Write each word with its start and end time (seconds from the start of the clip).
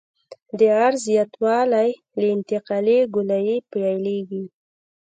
د 0.59 0.61
عرض 0.79 0.99
زیاتوالی 1.09 1.89
له 2.19 2.25
انتقالي 2.35 2.97
ګولایي 3.15 3.57
پیلیږي 3.71 4.43